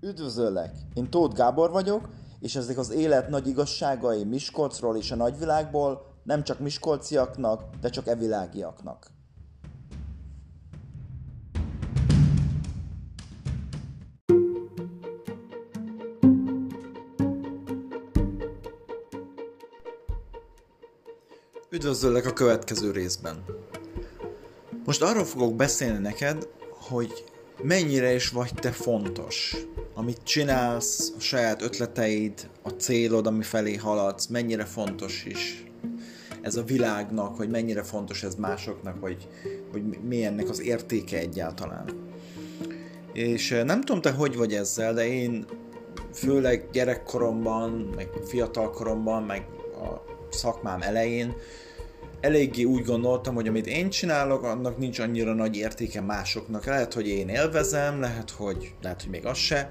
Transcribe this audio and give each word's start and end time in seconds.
Üdvözöllek! 0.00 0.74
Én 0.94 1.10
Tóth 1.10 1.36
Gábor 1.36 1.70
vagyok, 1.70 2.08
és 2.40 2.56
ezek 2.56 2.78
az 2.78 2.90
élet 2.90 3.28
nagy 3.28 3.46
igazságai 3.46 4.24
Miskolcról 4.24 4.96
és 4.96 5.10
a 5.10 5.16
nagyvilágból 5.16 6.06
nem 6.22 6.44
csak 6.44 6.58
miskolciaknak, 6.58 7.62
de 7.80 7.88
csak 7.90 8.06
evilágiaknak. 8.06 9.10
Üdvözöllek 21.70 22.26
a 22.26 22.32
következő 22.32 22.90
részben. 22.90 23.44
Most 24.84 25.02
arról 25.02 25.24
fogok 25.24 25.56
beszélni 25.56 25.98
neked, 25.98 26.48
hogy 26.70 27.24
mennyire 27.62 28.14
is 28.14 28.28
vagy 28.28 28.54
te 28.54 28.70
fontos. 28.70 29.56
Amit 29.98 30.22
csinálsz, 30.22 31.12
a 31.16 31.20
saját 31.20 31.62
ötleteid, 31.62 32.48
a 32.62 32.68
célod, 32.68 33.26
ami 33.26 33.42
felé 33.42 33.74
haladsz, 33.74 34.26
mennyire 34.26 34.64
fontos 34.64 35.24
is 35.24 35.64
ez 36.40 36.56
a 36.56 36.62
világnak, 36.62 37.36
hogy 37.36 37.48
mennyire 37.48 37.82
fontos 37.82 38.22
ez 38.22 38.34
másoknak, 38.34 39.00
vagy, 39.00 39.28
hogy 39.72 39.82
mi 40.08 40.24
ennek 40.24 40.48
az 40.48 40.60
értéke 40.60 41.18
egyáltalán. 41.18 41.84
És 43.12 43.62
nem 43.64 43.80
tudom 43.80 44.00
te 44.00 44.10
hogy 44.10 44.36
vagy 44.36 44.54
ezzel, 44.54 44.94
de 44.94 45.06
én 45.06 45.46
főleg 46.12 46.68
gyerekkoromban, 46.72 47.70
meg 47.70 48.08
fiatalkoromban, 48.24 49.22
meg 49.22 49.46
a 49.74 50.02
szakmám 50.30 50.82
elején 50.82 51.34
eléggé 52.20 52.64
úgy 52.64 52.84
gondoltam, 52.84 53.34
hogy 53.34 53.48
amit 53.48 53.66
én 53.66 53.90
csinálok, 53.90 54.42
annak 54.42 54.78
nincs 54.78 54.98
annyira 54.98 55.34
nagy 55.34 55.56
értéke 55.56 56.00
másoknak. 56.00 56.64
Lehet, 56.64 56.94
hogy 56.94 57.08
én 57.08 57.28
élvezem, 57.28 58.00
lehet, 58.00 58.30
hogy, 58.30 58.72
lehet, 58.82 59.02
hogy 59.02 59.10
még 59.10 59.26
az 59.26 59.36
se. 59.36 59.68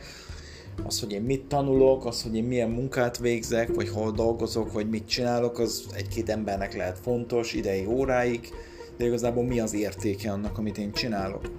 Az, 0.86 1.00
hogy 1.00 1.12
én 1.12 1.22
mit 1.22 1.46
tanulok, 1.46 2.06
az, 2.06 2.24
hogy 2.24 2.36
én 2.36 2.44
milyen 2.44 2.70
munkát 2.70 3.18
végzek, 3.18 3.76
vagy 3.76 3.90
hol 3.90 4.12
dolgozok, 4.12 4.72
vagy 4.72 4.90
mit 4.90 5.08
csinálok, 5.08 5.60
az 5.60 5.86
egy-két 5.96 6.30
embernek 6.30 6.76
lehet 6.76 7.00
fontos 7.00 7.54
idei 7.54 7.86
óráig, 7.86 8.50
de 8.98 9.06
igazából 9.06 9.44
mi 9.44 9.60
az 9.60 9.74
értéke 9.74 10.32
annak, 10.32 10.58
amit 10.58 10.78
én 10.78 10.92
csinálok. 10.92 11.52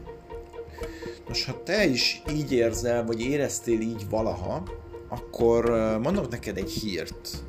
Most, 1.29 1.47
ha 1.47 1.63
te 1.63 1.87
is 1.87 2.23
így 2.33 2.53
érzel, 2.53 3.05
vagy 3.05 3.21
éreztél 3.21 3.81
így 3.81 4.07
valaha, 4.11 4.63
akkor 5.09 5.71
mondok 6.03 6.29
neked 6.29 6.57
egy 6.57 6.71
hírt 6.71 7.47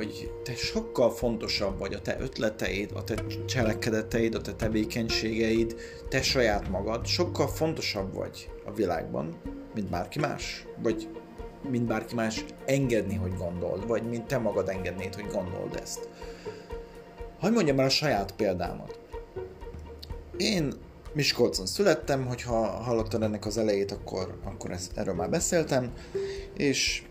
hogy 0.00 0.32
te 0.42 0.54
sokkal 0.54 1.10
fontosabb 1.10 1.78
vagy 1.78 1.94
a 1.94 2.00
te 2.00 2.16
ötleteid, 2.20 2.90
a 2.94 3.04
te 3.04 3.14
cselekedeteid, 3.46 4.34
a 4.34 4.40
te 4.40 4.52
tevékenységeid, 4.52 5.76
te 6.08 6.22
saját 6.22 6.68
magad, 6.68 7.06
sokkal 7.06 7.48
fontosabb 7.48 8.14
vagy 8.14 8.50
a 8.64 8.72
világban, 8.72 9.36
mint 9.74 9.90
bárki 9.90 10.18
más. 10.18 10.66
Vagy 10.82 11.08
mint 11.70 11.86
bárki 11.86 12.14
más 12.14 12.44
engedni, 12.64 13.14
hogy 13.14 13.36
gondold, 13.36 13.86
vagy 13.86 14.08
mint 14.08 14.26
te 14.26 14.38
magad 14.38 14.68
engednéd, 14.68 15.14
hogy 15.14 15.26
gondold 15.26 15.78
ezt. 15.82 16.08
Hogy 17.40 17.52
mondjam 17.52 17.78
el 17.78 17.86
a 17.86 17.88
saját 17.88 18.32
példámat. 18.36 18.98
Én 20.36 20.72
Miskolcon 21.12 21.66
születtem, 21.66 22.26
hogyha 22.26 22.66
hallottad 22.66 23.22
ennek 23.22 23.46
az 23.46 23.58
elejét, 23.58 23.92
akkor, 23.92 24.38
akkor 24.44 24.70
ezt, 24.70 24.98
erről 24.98 25.14
már 25.14 25.30
beszéltem, 25.30 25.92
és 26.56 27.06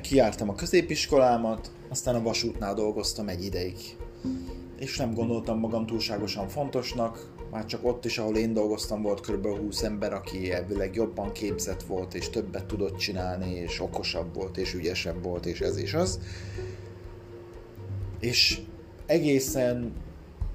kiártam 0.00 0.48
a 0.48 0.54
középiskolámat, 0.54 1.70
aztán 1.88 2.14
a 2.14 2.22
vasútnál 2.22 2.74
dolgoztam 2.74 3.28
egy 3.28 3.44
ideig. 3.44 3.76
És 4.78 4.96
nem 4.96 5.14
gondoltam 5.14 5.58
magam 5.58 5.86
túlságosan 5.86 6.48
fontosnak, 6.48 7.30
már 7.50 7.66
csak 7.66 7.84
ott 7.84 8.04
is, 8.04 8.18
ahol 8.18 8.36
én 8.36 8.52
dolgoztam, 8.52 9.02
volt 9.02 9.20
kb. 9.20 9.46
20 9.46 9.82
ember, 9.82 10.12
aki 10.12 10.52
elvileg 10.52 10.94
jobban 10.94 11.32
képzett 11.32 11.82
volt, 11.82 12.14
és 12.14 12.30
többet 12.30 12.64
tudott 12.64 12.96
csinálni, 12.96 13.54
és 13.54 13.80
okosabb 13.80 14.34
volt, 14.34 14.56
és 14.56 14.74
ügyesebb 14.74 15.22
volt, 15.22 15.46
és 15.46 15.60
ez 15.60 15.78
is 15.78 15.94
az. 15.94 16.20
És 18.20 18.60
egészen 19.06 19.92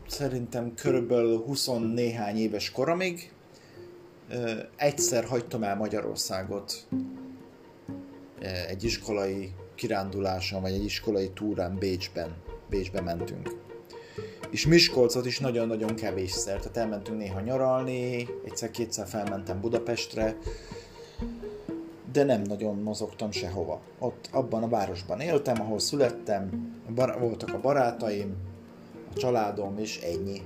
szerintem 0.08 0.74
körülbelül 0.74 1.38
20 1.38 1.70
néhány 1.94 2.38
éves 2.38 2.72
koromig 2.72 3.32
egyszer 4.76 5.24
hagytam 5.24 5.64
el 5.64 5.76
Magyarországot 5.76 6.88
egy 8.68 8.84
iskolai 8.84 9.52
kiránduláson, 9.76 10.62
vagy 10.62 10.74
egy 10.74 10.84
iskolai 10.84 11.30
túrán 11.30 11.76
Bécsben, 11.80 12.36
Bécsbe 12.70 13.02
mentünk. 13.02 13.56
És 14.50 14.66
Miskolcot 14.66 15.26
is 15.26 15.40
nagyon-nagyon 15.40 15.96
kevésszer, 15.96 16.58
tehát 16.60 16.78
elmentünk 16.78 17.18
néha 17.18 17.40
nyaralni, 17.40 18.28
egyszer-kétszer 18.46 19.08
felmentem 19.08 19.62
Budapestre, 19.62 20.38
de 22.12 22.24
nem 22.24 22.42
nagyon 22.42 22.76
mozogtam 22.76 23.32
sehova. 23.32 23.82
Ott 24.00 24.30
abban 24.32 24.64
a 24.64 24.68
városban 24.68 25.20
éltem, 25.20 25.62
ahol 25.62 25.80
születtem, 25.80 26.76
bar- 26.96 27.20
voltak 27.20 27.54
a 27.54 27.60
barátaim, 27.60 28.36
a 29.16 29.18
családom, 29.18 29.78
és 29.78 30.00
ennyi. 30.00 30.42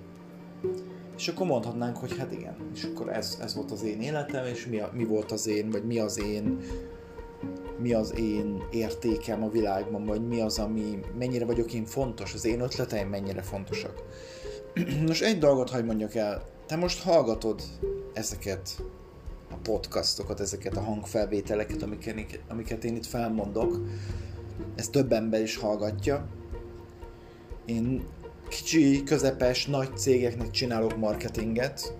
És 1.18 1.28
akkor 1.28 1.46
mondhatnánk, 1.46 1.98
hogy 1.98 2.18
hát 2.18 2.32
igen, 2.32 2.56
és 2.74 2.84
akkor 2.84 3.10
ez, 3.10 3.38
ez 3.42 3.56
volt 3.56 3.72
az 3.72 3.84
én 3.84 4.02
életem, 4.02 4.46
és 4.46 4.66
mi, 4.66 4.80
a, 4.80 4.92
mi 4.94 5.04
volt 5.04 5.32
az 5.32 5.48
én, 5.48 5.70
vagy 5.70 5.86
mi 5.86 6.00
az 6.00 6.20
én 6.20 6.58
mi 7.82 7.94
az 7.94 8.18
én 8.18 8.64
értékem 8.72 9.44
a 9.44 9.50
világban, 9.50 10.06
vagy 10.06 10.28
mi 10.28 10.42
az, 10.42 10.60
ami, 10.60 11.00
mennyire 11.18 11.46
vagyok 11.46 11.74
én 11.74 11.86
fontos, 11.86 12.34
az 12.34 12.46
én 12.46 12.60
ötleteim 12.60 13.08
mennyire 13.08 13.42
fontosak. 13.42 14.04
Nos, 15.06 15.22
egy 15.22 15.38
dolgot 15.38 15.70
hagy 15.70 15.86
mondjak 15.86 16.16
el, 16.16 16.44
te 16.66 16.76
most 16.76 17.04
hallgatod 17.04 17.62
ezeket 18.14 18.84
a 19.52 19.56
podcastokat, 19.64 20.40
ezeket 20.40 20.78
a 20.78 20.82
hangfelvételeket, 20.82 21.82
amiket, 21.82 22.40
amiket 22.48 22.84
én 22.84 22.96
itt 22.96 23.06
felmondok, 23.06 23.82
ezt 24.76 24.92
több 24.92 25.12
ember 25.12 25.42
is 25.42 25.56
hallgatja. 25.56 26.28
Én 27.66 28.08
kicsi, 28.50 29.04
közepes, 29.04 29.66
nagy 29.66 29.98
cégeknek 29.98 30.50
csinálok 30.50 30.98
marketinget, 30.98 31.96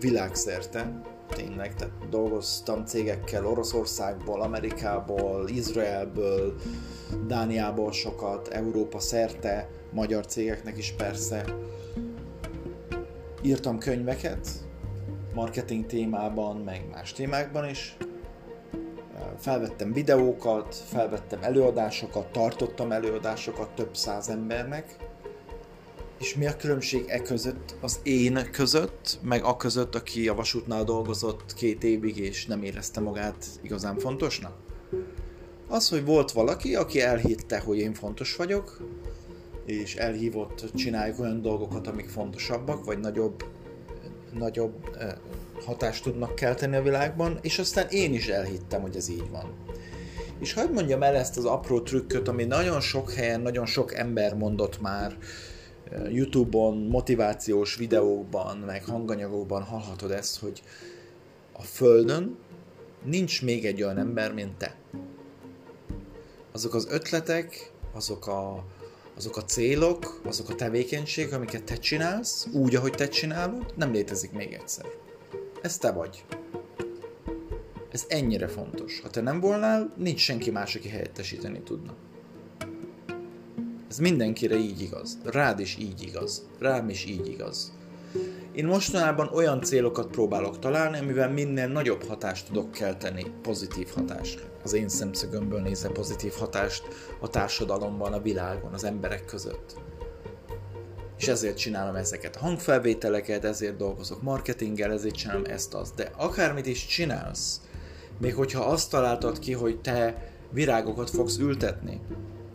világszerte, 0.00 1.02
tényleg, 1.34 1.74
tehát 1.74 2.08
dolgoztam 2.08 2.84
cégekkel 2.84 3.46
Oroszországból, 3.46 4.42
Amerikából, 4.42 5.48
Izraelből, 5.48 6.54
Dániából 7.26 7.92
sokat, 7.92 8.48
Európa 8.48 8.98
szerte, 8.98 9.68
magyar 9.90 10.26
cégeknek 10.26 10.78
is 10.78 10.92
persze. 10.92 11.44
Írtam 13.42 13.78
könyveket, 13.78 14.48
marketing 15.34 15.86
témában, 15.86 16.56
meg 16.56 16.82
más 16.92 17.12
témákban 17.12 17.68
is. 17.68 17.96
Felvettem 19.38 19.92
videókat, 19.92 20.74
felvettem 20.74 21.42
előadásokat, 21.42 22.26
tartottam 22.26 22.92
előadásokat 22.92 23.70
több 23.74 23.96
száz 23.96 24.28
embernek, 24.28 24.96
és 26.22 26.34
mi 26.34 26.46
a 26.46 26.56
különbség 26.56 27.04
e 27.08 27.22
között, 27.22 27.74
az 27.80 28.00
én 28.02 28.48
között, 28.52 29.18
meg 29.22 29.44
a 29.44 29.56
között, 29.56 29.94
aki 29.94 30.28
a 30.28 30.34
vasútnál 30.34 30.84
dolgozott 30.84 31.54
két 31.54 31.84
évig, 31.84 32.16
és 32.16 32.46
nem 32.46 32.62
érezte 32.62 33.00
magát 33.00 33.46
igazán 33.62 33.98
fontosnak? 33.98 34.56
Az, 35.68 35.88
hogy 35.88 36.04
volt 36.04 36.30
valaki, 36.30 36.74
aki 36.74 37.00
elhitte, 37.00 37.58
hogy 37.58 37.78
én 37.78 37.94
fontos 37.94 38.36
vagyok, 38.36 38.80
és 39.66 39.94
elhívott, 39.94 40.70
csináljuk 40.74 41.20
olyan 41.20 41.42
dolgokat, 41.42 41.86
amik 41.86 42.08
fontosabbak, 42.08 42.84
vagy 42.84 42.98
nagyobb, 42.98 43.44
nagyobb 44.32 44.96
hatást 45.64 46.02
tudnak 46.02 46.34
kelteni 46.34 46.76
a 46.76 46.82
világban, 46.82 47.38
és 47.40 47.58
aztán 47.58 47.86
én 47.90 48.14
is 48.14 48.28
elhittem, 48.28 48.80
hogy 48.80 48.96
ez 48.96 49.08
így 49.08 49.30
van. 49.30 49.54
És 50.40 50.52
hagyd 50.52 50.72
mondjam 50.72 51.02
el 51.02 51.14
ezt 51.14 51.36
az 51.36 51.44
apró 51.44 51.80
trükköt, 51.80 52.28
ami 52.28 52.44
nagyon 52.44 52.80
sok 52.80 53.12
helyen, 53.12 53.40
nagyon 53.40 53.66
sok 53.66 53.94
ember 53.94 54.34
mondott 54.34 54.80
már, 54.80 55.16
YouTube-on, 56.08 56.76
motivációs 56.76 57.76
videókban, 57.76 58.56
meg 58.56 58.84
hanganyagokban 58.84 59.62
hallhatod 59.62 60.10
ezt, 60.10 60.38
hogy 60.38 60.62
a 61.52 61.62
Földön 61.62 62.36
nincs 63.04 63.42
még 63.42 63.66
egy 63.66 63.82
olyan 63.82 63.98
ember, 63.98 64.34
mint 64.34 64.56
te. 64.56 64.76
Azok 66.52 66.74
az 66.74 66.86
ötletek, 66.90 67.72
azok 67.92 68.26
a, 68.26 68.64
azok 69.16 69.36
a 69.36 69.44
célok, 69.44 70.20
azok 70.24 70.48
a 70.48 70.54
tevékenységek, 70.54 71.32
amiket 71.32 71.64
te 71.64 71.76
csinálsz, 71.76 72.46
úgy, 72.52 72.74
ahogy 72.74 72.92
te 72.92 73.08
csinálod, 73.08 73.72
nem 73.76 73.92
létezik 73.92 74.32
még 74.32 74.52
egyszer. 74.52 74.86
Ez 75.62 75.78
te 75.78 75.92
vagy. 75.92 76.24
Ez 77.90 78.04
ennyire 78.08 78.48
fontos. 78.48 79.00
Ha 79.00 79.10
te 79.10 79.20
nem 79.20 79.40
volnál, 79.40 79.92
nincs 79.96 80.20
senki 80.20 80.50
más, 80.50 80.74
aki 80.74 80.88
helyettesíteni 80.88 81.60
tudna. 81.60 81.94
Ez 83.92 83.98
mindenkire 83.98 84.56
így 84.56 84.80
igaz. 84.80 85.18
Rád 85.24 85.60
is 85.60 85.76
így 85.80 86.02
igaz. 86.02 86.42
Rám 86.58 86.88
is 86.88 87.04
így 87.04 87.26
igaz. 87.26 87.72
Én 88.52 88.66
mostanában 88.66 89.28
olyan 89.28 89.62
célokat 89.62 90.06
próbálok 90.06 90.58
találni, 90.58 90.98
amivel 90.98 91.30
minél 91.30 91.68
nagyobb 91.68 92.04
hatást 92.04 92.46
tudok 92.46 92.70
kelteni, 92.70 93.24
pozitív 93.42 93.88
hatást. 93.94 94.46
Az 94.64 94.72
én 94.72 94.88
szemszögömből 94.88 95.60
nézve 95.60 95.88
pozitív 95.88 96.32
hatást 96.32 96.82
a 97.20 97.28
társadalomban, 97.28 98.12
a 98.12 98.22
világon, 98.22 98.72
az 98.72 98.84
emberek 98.84 99.24
között. 99.24 99.76
és 101.18 101.28
ezért 101.28 101.56
csinálom 101.56 101.94
ezeket 101.94 102.36
a 102.36 102.40
hangfelvételeket, 102.40 103.44
ezért 103.44 103.76
dolgozok 103.76 104.22
marketinggel, 104.22 104.92
ezért 104.92 105.14
csinálom 105.14 105.44
ezt 105.44 105.74
az. 105.74 105.92
De 105.96 106.10
akármit 106.16 106.66
is 106.66 106.86
csinálsz, 106.86 107.60
még 108.18 108.34
hogyha 108.34 108.64
azt 108.64 108.90
találtad 108.90 109.38
ki, 109.38 109.52
hogy 109.52 109.80
te 109.80 110.30
virágokat 110.50 111.10
fogsz 111.10 111.38
ültetni, 111.38 112.00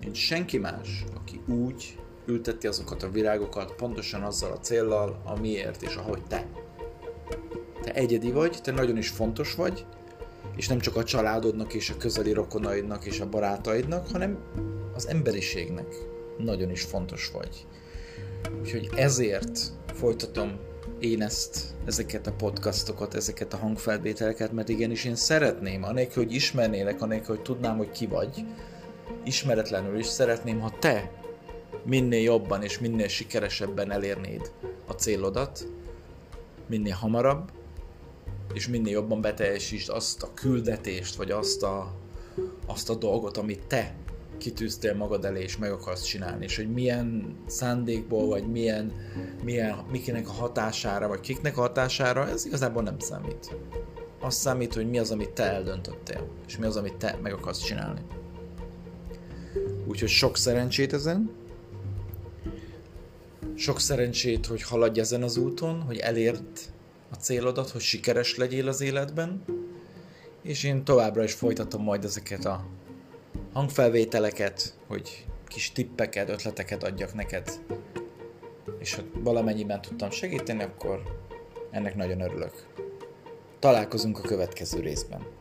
nincs 0.07 0.19
senki 0.19 0.57
más, 0.57 1.03
aki 1.15 1.41
úgy 1.47 1.97
ülteti 2.25 2.67
azokat 2.67 3.03
a 3.03 3.09
virágokat 3.09 3.73
pontosan 3.75 4.23
azzal 4.23 4.51
a 4.51 4.59
céllal, 4.59 5.21
amiért 5.25 5.81
és 5.81 5.95
ahogy 5.95 6.23
te. 6.27 6.47
Te 7.81 7.93
egyedi 7.93 8.31
vagy, 8.31 8.61
te 8.61 8.71
nagyon 8.71 8.97
is 8.97 9.09
fontos 9.09 9.55
vagy, 9.55 9.85
és 10.55 10.67
nem 10.67 10.79
csak 10.79 10.95
a 10.95 11.03
családodnak 11.03 11.73
és 11.73 11.89
a 11.89 11.97
közeli 11.97 12.33
rokonaidnak 12.33 13.05
és 13.05 13.19
a 13.19 13.29
barátaidnak, 13.29 14.07
hanem 14.07 14.37
az 14.95 15.07
emberiségnek 15.07 15.95
nagyon 16.37 16.69
is 16.69 16.81
fontos 16.81 17.31
vagy. 17.31 17.65
Úgyhogy 18.59 18.89
ezért 18.95 19.59
folytatom 19.93 20.59
én 20.99 21.21
ezt, 21.21 21.75
ezeket 21.85 22.27
a 22.27 22.33
podcastokat, 22.33 23.13
ezeket 23.13 23.53
a 23.53 23.57
hangfelvételeket, 23.57 24.51
mert 24.51 24.69
igenis 24.69 25.05
én 25.05 25.15
szeretném, 25.15 25.83
anélkül, 25.83 26.23
hogy 26.23 26.33
ismernélek, 26.33 27.01
anélkül, 27.01 27.35
hogy 27.35 27.43
tudnám, 27.43 27.77
hogy 27.77 27.91
ki 27.91 28.05
vagy, 28.05 28.45
ismeretlenül 29.23 29.97
is 29.99 30.05
szeretném, 30.05 30.59
ha 30.59 30.71
te 30.79 31.11
minél 31.83 32.21
jobban 32.21 32.63
és 32.63 32.79
minél 32.79 33.07
sikeresebben 33.07 33.91
elérnéd 33.91 34.51
a 34.87 34.91
célodat, 34.91 35.67
minél 36.67 36.93
hamarabb, 36.93 37.51
és 38.53 38.67
minél 38.67 38.93
jobban 38.93 39.21
beteljesítsd 39.21 39.89
azt 39.89 40.23
a 40.23 40.33
küldetést, 40.33 41.15
vagy 41.15 41.31
azt 41.31 41.63
a, 41.63 41.93
azt 42.65 42.89
a 42.89 42.95
dolgot, 42.95 43.37
amit 43.37 43.67
te 43.67 43.95
kitűztél 44.37 44.93
magad 44.93 45.25
elé, 45.25 45.41
és 45.41 45.57
meg 45.57 45.71
akarsz 45.71 46.03
csinálni, 46.03 46.43
és 46.43 46.55
hogy 46.55 46.73
milyen 46.73 47.37
szándékból, 47.45 48.27
vagy 48.27 48.51
milyen, 48.51 48.91
milyen, 49.43 49.85
mikinek 49.91 50.27
a 50.27 50.31
hatására, 50.31 51.07
vagy 51.07 51.19
kiknek 51.19 51.57
a 51.57 51.61
hatására, 51.61 52.27
ez 52.27 52.45
igazából 52.45 52.83
nem 52.83 52.99
számít. 52.99 53.55
Az 54.19 54.35
számít, 54.35 54.73
hogy 54.73 54.89
mi 54.89 54.99
az, 54.99 55.11
amit 55.11 55.29
te 55.29 55.43
eldöntöttél, 55.43 56.27
és 56.47 56.57
mi 56.57 56.65
az, 56.65 56.77
amit 56.77 56.95
te 56.95 57.19
meg 57.21 57.33
akarsz 57.33 57.63
csinálni. 57.63 58.01
Úgyhogy 59.87 60.09
sok 60.09 60.37
szerencsét 60.37 60.93
ezen, 60.93 61.31
sok 63.55 63.79
szerencsét, 63.79 64.45
hogy 64.45 64.61
haladj 64.61 64.99
ezen 64.99 65.23
az 65.23 65.37
úton, 65.37 65.81
hogy 65.81 65.97
elérd 65.97 66.47
a 67.11 67.15
célodat, 67.15 67.69
hogy 67.69 67.81
sikeres 67.81 68.37
legyél 68.37 68.67
az 68.67 68.81
életben, 68.81 69.43
és 70.41 70.63
én 70.63 70.83
továbbra 70.83 71.23
is 71.23 71.33
folytatom 71.33 71.83
majd 71.83 72.03
ezeket 72.03 72.45
a 72.45 72.65
hangfelvételeket, 73.53 74.73
hogy 74.87 75.25
kis 75.45 75.71
tippeket, 75.71 76.29
ötleteket 76.29 76.83
adjak 76.83 77.13
neked, 77.13 77.49
és 78.79 78.93
ha 78.93 79.01
valamennyiben 79.13 79.81
tudtam 79.81 80.09
segíteni, 80.09 80.63
akkor 80.63 81.01
ennek 81.71 81.95
nagyon 81.95 82.21
örülök. 82.21 82.67
Találkozunk 83.59 84.17
a 84.17 84.21
következő 84.21 84.79
részben. 84.79 85.36